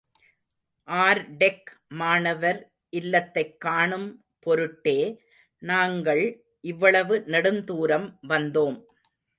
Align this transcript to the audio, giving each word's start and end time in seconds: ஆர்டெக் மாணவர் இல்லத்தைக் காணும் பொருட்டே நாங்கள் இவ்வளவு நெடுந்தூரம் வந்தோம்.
ஆர்டெக் 0.87 1.67
மாணவர் 1.91 2.59
இல்லத்தைக் 2.93 3.57
காணும் 3.57 4.09
பொருட்டே 4.39 4.97
நாங்கள் 5.61 6.23
இவ்வளவு 6.63 7.23
நெடுந்தூரம் 7.27 8.07
வந்தோம். 8.27 8.77